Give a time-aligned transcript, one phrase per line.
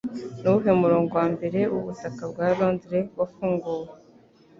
[0.41, 3.89] Nuwuhe murongo wa mbere wubutaka bwa Londres wafunguwe